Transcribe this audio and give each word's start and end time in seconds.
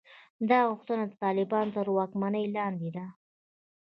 دا 0.49 0.59
غوښتنه 0.69 1.03
د 1.07 1.13
طالبانو 1.23 1.73
تر 1.77 1.87
واکمنۍ 1.97 2.45
لاندې 2.57 2.89
ده. 2.95 3.05